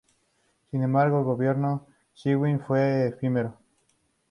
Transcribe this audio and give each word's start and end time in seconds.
Sin 0.71 0.81
embargo, 0.81 1.19
el 1.19 1.25
gobierno 1.25 1.85
de 1.87 1.93
Sewell 2.19 2.59
fue 2.61 3.05
efímero. 3.09 3.55